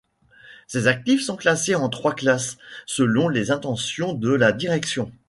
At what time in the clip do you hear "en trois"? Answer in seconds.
1.75-2.15